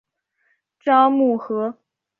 [0.79, 1.77] 札木合。